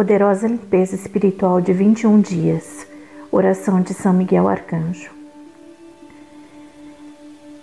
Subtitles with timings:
[0.00, 2.86] Poderosa limpeza espiritual de 21 dias.
[3.30, 5.10] Oração de São Miguel Arcanjo.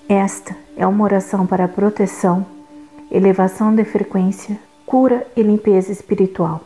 [0.07, 2.45] Esta é uma oração para proteção,
[3.09, 4.55] elevação de frequência,
[4.85, 6.61] cura e limpeza espiritual.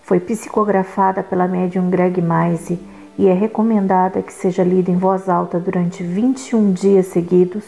[0.00, 2.78] Foi psicografada pela médium Greg Maise
[3.18, 7.64] e é recomendada que seja lida em voz alta durante 21 dias seguidos,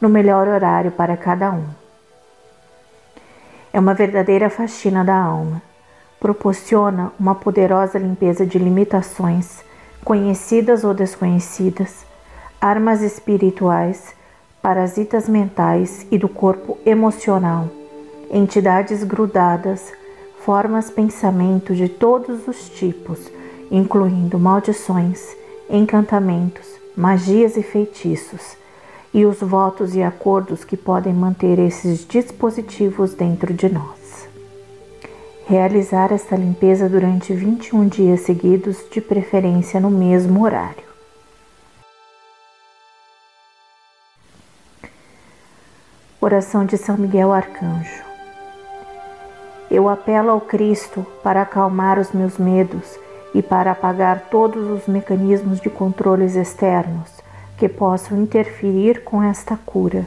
[0.00, 1.64] no melhor horário para cada um.
[3.72, 5.66] É uma verdadeira faxina da alma
[6.20, 9.62] proporciona uma poderosa limpeza de limitações,
[10.04, 12.04] conhecidas ou desconhecidas,
[12.60, 14.14] armas espirituais,
[14.60, 17.68] parasitas mentais e do corpo emocional,
[18.30, 19.92] entidades grudadas,
[20.44, 23.30] formas pensamento de todos os tipos,
[23.70, 25.36] incluindo maldições,
[25.70, 26.66] encantamentos,
[26.96, 28.56] magias e feitiços,
[29.12, 34.27] e os votos e acordos que podem manter esses dispositivos dentro de nós.
[35.48, 40.84] Realizar esta limpeza durante 21 dias seguidos, de preferência no mesmo horário.
[46.20, 48.04] Oração de São Miguel Arcanjo.
[49.70, 52.98] Eu apelo ao Cristo para acalmar os meus medos
[53.34, 57.08] e para apagar todos os mecanismos de controles externos
[57.56, 60.06] que possam interferir com esta cura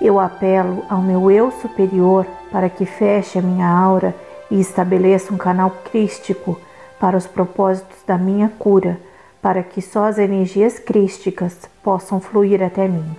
[0.00, 4.14] eu apelo ao meu eu superior para que feche a minha aura
[4.50, 6.58] e estabeleça um canal crístico
[6.98, 8.98] para os propósitos da minha cura,
[9.40, 13.16] para que só as energias crísticas possam fluir até mim.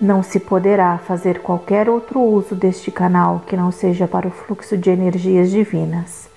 [0.00, 4.76] Não se poderá fazer qualquer outro uso deste canal que não seja para o fluxo
[4.76, 6.28] de energias divinas.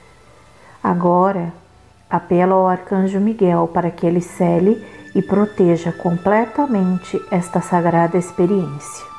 [0.83, 1.51] Agora,
[2.09, 9.14] apelo ao arcanjo Miguel para que ele cele e proteja completamente esta sagrada experiência.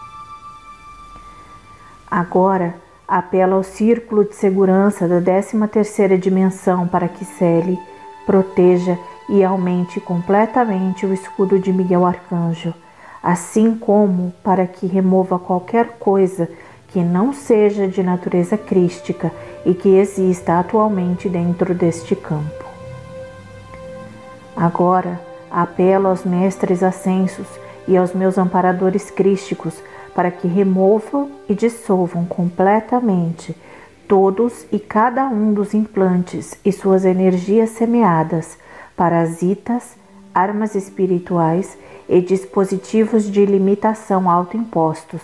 [2.11, 2.75] Agora,
[3.07, 7.79] apelo ao círculo de segurança da 13ª dimensão para que cele,
[8.25, 12.75] proteja e aumente completamente o escudo de Miguel Arcanjo,
[13.23, 16.49] assim como para que remova qualquer coisa
[16.89, 19.33] que não seja de natureza crística
[19.65, 22.65] e que exista atualmente dentro deste campo.
[24.57, 27.47] Agora, Apelo aos mestres ascensos
[27.87, 29.75] e aos meus amparadores crísticos
[30.17, 33.55] para que removam e dissolvam completamente
[34.09, 38.57] todos e cada um dos implantes e suas energias semeadas,
[38.97, 39.95] parasitas,
[40.33, 41.77] armas espirituais
[42.09, 45.21] e dispositivos de limitação autoimpostos,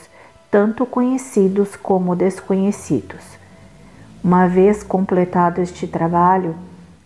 [0.51, 3.25] tanto conhecidos como desconhecidos.
[4.23, 6.55] Uma vez completado este trabalho,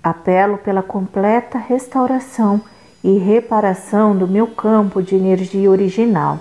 [0.03, 2.61] apelo pela completa restauração
[3.05, 6.41] e reparação do meu campo de energia original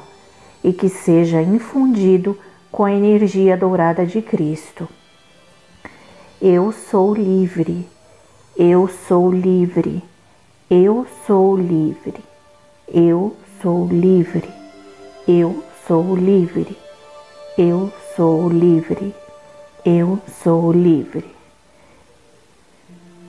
[0.65, 2.35] e que seja infundido
[2.71, 4.89] com a energia dourada de Cristo.
[6.41, 7.87] Eu sou livre,
[8.57, 10.03] eu sou livre,
[10.67, 12.15] eu sou livre,
[12.87, 14.49] eu sou livre,
[15.27, 16.75] eu sou livre,
[17.59, 19.13] eu sou livre,
[19.85, 21.29] eu sou livre.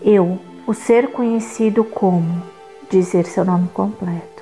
[0.00, 2.42] Eu, o ser conhecido como
[2.90, 4.35] dizer seu nome completo.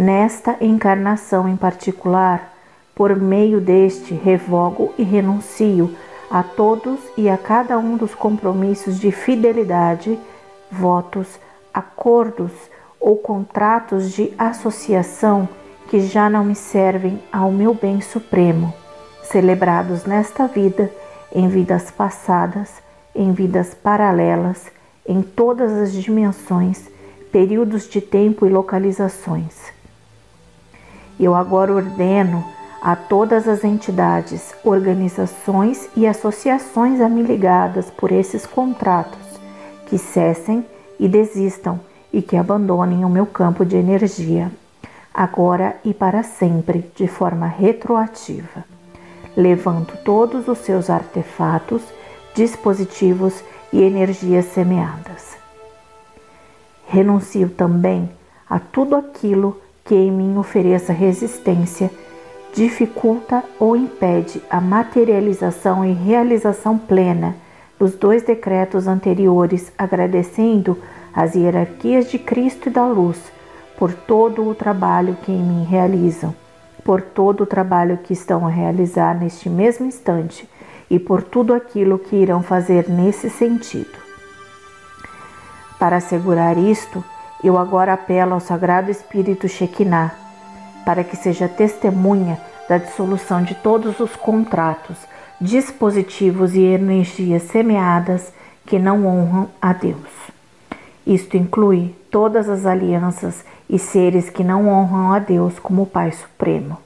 [0.00, 2.54] Nesta encarnação em particular,
[2.94, 5.92] por meio deste, revogo e renuncio
[6.30, 10.16] a todos e a cada um dos compromissos de fidelidade,
[10.70, 11.40] votos,
[11.74, 12.52] acordos
[13.00, 15.48] ou contratos de associação
[15.88, 18.72] que já não me servem ao meu bem supremo,
[19.24, 20.92] celebrados nesta vida,
[21.34, 22.72] em vidas passadas,
[23.12, 24.70] em vidas paralelas,
[25.04, 26.88] em todas as dimensões
[27.32, 29.76] períodos de tempo e localizações.
[31.18, 32.44] Eu agora ordeno
[32.80, 39.18] a todas as entidades, organizações e associações a mim ligadas por esses contratos
[39.86, 40.64] que cessem
[40.98, 41.80] e desistam
[42.12, 44.50] e que abandonem o meu campo de energia,
[45.12, 48.64] agora e para sempre, de forma retroativa.
[49.36, 51.82] Levanto todos os seus artefatos,
[52.34, 53.42] dispositivos
[53.72, 55.36] e energias semeadas.
[56.86, 58.08] Renuncio também
[58.48, 61.90] a tudo aquilo que em mim ofereça resistência,
[62.52, 67.34] dificulta ou impede a materialização e realização plena
[67.78, 70.76] dos dois decretos anteriores, agradecendo
[71.14, 73.18] as hierarquias de Cristo e da luz
[73.78, 76.34] por todo o trabalho que em mim realizam,
[76.84, 80.46] por todo o trabalho que estão a realizar neste mesmo instante
[80.90, 83.96] e por tudo aquilo que irão fazer nesse sentido.
[85.78, 87.02] Para assegurar isto,
[87.42, 90.12] eu agora apelo ao Sagrado Espírito Shekinah,
[90.84, 92.38] para que seja testemunha
[92.68, 94.96] da dissolução de todos os contratos,
[95.40, 98.32] dispositivos e energias semeadas
[98.66, 100.08] que não honram a Deus.
[101.06, 106.78] Isto inclui todas as alianças e seres que não honram a Deus como Pai Supremo.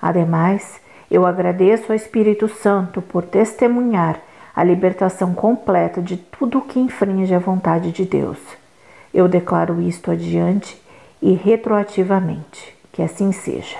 [0.00, 0.80] Ademais,
[1.10, 4.20] eu agradeço ao Espírito Santo por testemunhar
[4.54, 8.38] a libertação completa de tudo que infringe a vontade de Deus.
[9.14, 10.76] Eu declaro isto adiante
[11.22, 12.74] e retroativamente.
[12.92, 13.76] Que assim seja.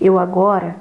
[0.00, 0.76] Eu agora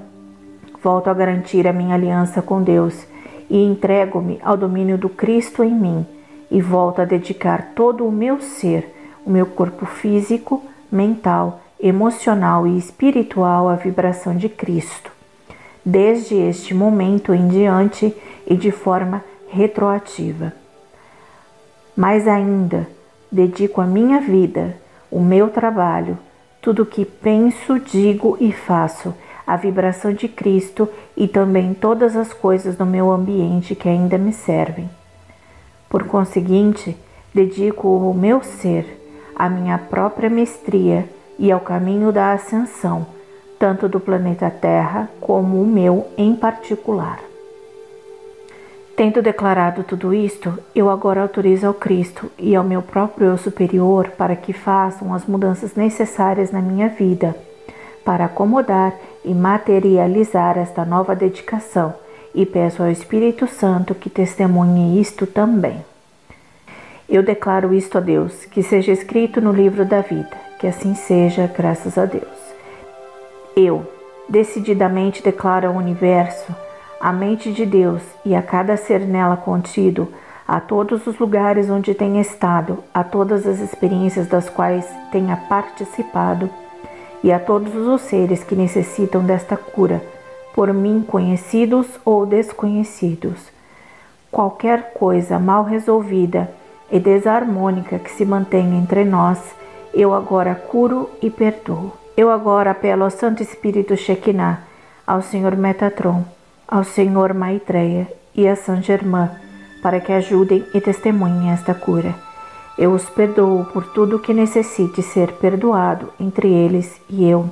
[0.82, 3.06] volto a garantir a minha aliança com Deus
[3.50, 6.06] e entrego-me ao domínio do Cristo em mim
[6.50, 8.94] e volto a dedicar todo o meu ser,
[9.26, 15.12] o meu corpo físico, mental, emocional e espiritual à vibração de Cristo.
[15.86, 18.16] Desde este momento em diante
[18.48, 20.63] e de forma retroativa.
[21.96, 22.88] Mais ainda,
[23.32, 24.76] dedico a minha vida,
[25.12, 26.18] o meu trabalho,
[26.62, 29.14] tudo o que penso, digo e faço,
[29.46, 34.34] a vibração de Cristo e também todas as coisas no meu ambiente que ainda me
[34.34, 34.90] servem.
[35.90, 36.98] Por conseguinte,
[37.34, 39.00] dedico o meu ser
[39.36, 41.08] à minha própria mestria
[41.38, 43.06] e ao caminho da ascensão,
[43.60, 47.20] tanto do planeta Terra como o meu em particular.
[48.96, 54.10] Tendo declarado tudo isto, eu agora autorizo ao Cristo e ao meu próprio eu superior
[54.10, 57.36] para que façam as mudanças necessárias na minha vida,
[58.06, 58.94] para acomodar
[59.26, 61.96] e materializar esta nova dedicação,
[62.36, 65.84] e peço ao Espírito Santo que testemunhe isto também.
[67.10, 71.48] Eu declaro isto a Deus, que seja escrito no livro da vida, que assim seja,
[71.48, 72.24] graças a Deus.
[73.56, 73.88] Eu,
[74.30, 76.56] decididamente declaro ao universo
[77.04, 80.08] a mente de Deus e a cada ser nela contido,
[80.48, 86.50] a todos os lugares onde tenha estado, a todas as experiências das quais tenha participado
[87.22, 90.02] e a todos os seres que necessitam desta cura,
[90.56, 93.52] por mim conhecidos ou desconhecidos.
[94.32, 96.50] Qualquer coisa mal resolvida
[96.90, 99.40] e desarmônica que se mantenha entre nós,
[99.94, 101.92] eu agora curo e perdoo.
[102.16, 104.62] Eu agora apelo ao Santo Espírito Shekinah,
[105.06, 106.24] ao Senhor Metatron,
[106.68, 109.30] ao Senhor Maitreya e a São Germain
[109.82, 112.16] para que ajudem e testemunhem esta cura.
[112.78, 117.50] Eu os perdoo por tudo que necessite ser perdoado entre eles e eu.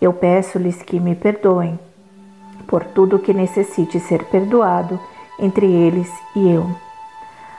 [0.00, 1.78] Eu peço-lhes que me perdoem
[2.66, 4.98] por tudo que necessite ser perdoado
[5.38, 6.70] entre eles e eu.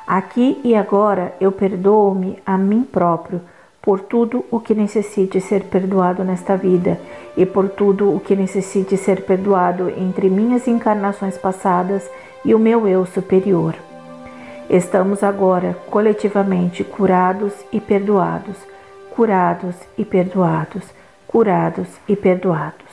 [0.08, 3.42] Aqui e agora eu perdoo-me a mim próprio
[3.82, 7.00] por tudo o que necessite ser perdoado nesta vida
[7.38, 12.10] e por tudo o que necessite ser perdoado entre minhas encarnações passadas
[12.44, 13.76] e o meu eu superior.
[14.70, 18.58] Estamos agora coletivamente curados e perdoados,
[19.10, 20.84] curados e perdoados,
[21.26, 22.90] curados e perdoados.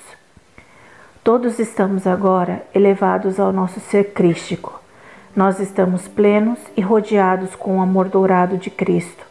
[1.23, 4.81] Todos estamos agora elevados ao nosso ser crístico.
[5.35, 9.26] Nós estamos plenos e rodeados com o amor dourado de Cristo.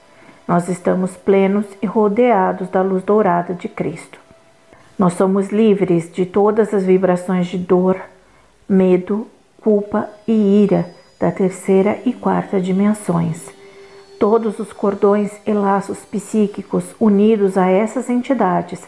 [0.47, 4.19] Nós estamos plenos e rodeados da luz dourada de Cristo.
[4.97, 7.99] Nós somos livres de todas as vibrações de dor,
[8.69, 9.27] medo,
[9.59, 10.85] culpa e ira
[11.19, 13.49] da terceira e quarta dimensões.
[14.19, 18.81] Todos os cordões e laços psíquicos unidos a essas entidades,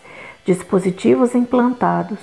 [0.46, 2.20] dispositivos implantados,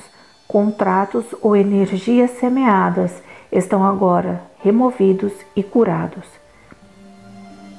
[0.46, 3.12] contratos ou energias semeadas
[3.50, 6.43] estão agora removidos e curados.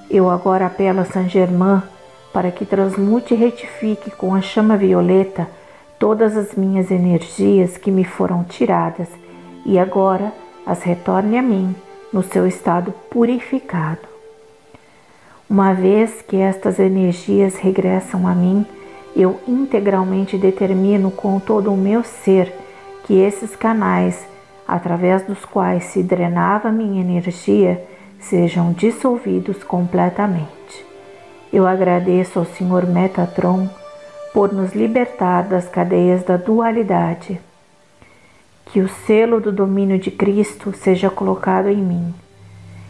[0.09, 1.81] Eu agora apelo a Saint Germain
[2.31, 5.47] para que transmute e retifique com a chama violeta
[5.97, 9.07] todas as minhas energias que me foram tiradas
[9.65, 10.31] e agora
[10.65, 11.75] as retorne a mim
[12.11, 14.07] no seu estado purificado.
[15.49, 18.65] Uma vez que estas energias regressam a mim,
[19.15, 22.51] eu integralmente determino com todo o meu ser
[23.05, 24.27] que esses canais,
[24.67, 27.81] através dos quais se drenava minha energia,
[28.29, 30.85] sejam dissolvidos completamente.
[31.53, 33.69] Eu agradeço ao Senhor Metatron
[34.33, 37.39] por nos libertar das cadeias da dualidade.
[38.65, 42.13] Que o selo do domínio de Cristo seja colocado em mim.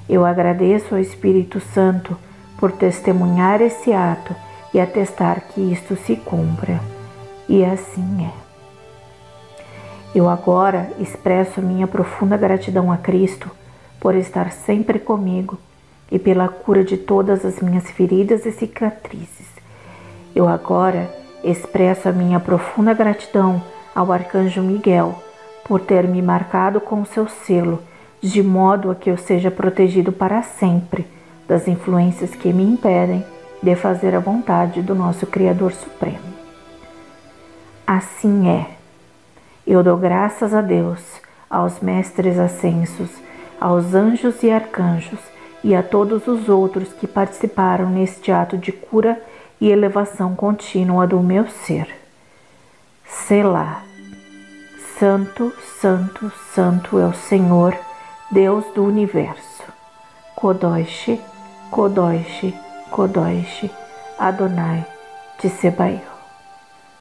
[0.08, 2.18] Eu agradeço ao Espírito Santo
[2.58, 4.34] por testemunhar esse ato
[4.74, 6.80] e atestar que isto se cumpra.
[7.48, 8.46] E assim é.
[10.18, 13.52] Eu agora expresso minha profunda gratidão a Cristo
[14.06, 15.58] por estar sempre comigo
[16.12, 19.48] e pela cura de todas as minhas feridas e cicatrizes.
[20.36, 21.12] Eu agora
[21.44, 23.60] expresso a minha profunda gratidão
[23.96, 25.20] ao Arcanjo Miguel
[25.68, 27.82] por ter me marcado com seu selo,
[28.22, 31.08] de modo a que eu seja protegido para sempre
[31.48, 33.26] das influências que me impedem
[33.60, 36.36] de fazer a vontade do nosso Criador Supremo.
[37.88, 38.68] Assim é.
[39.66, 41.02] Eu dou graças a Deus
[41.50, 43.25] aos mestres ascensos,
[43.66, 45.18] aos anjos e arcanjos
[45.64, 49.20] e a todos os outros que participaram neste ato de cura
[49.60, 51.88] e elevação contínua do meu ser.
[53.08, 53.82] Selá.
[55.00, 57.76] Santo, Santo, Santo é o Senhor,
[58.30, 59.64] Deus do universo.
[60.36, 61.20] Kodoshi,
[61.72, 62.54] Kodoshi,
[62.92, 63.72] Kodoshi,
[64.20, 64.86] Adonai
[65.42, 66.15] de Sebaio.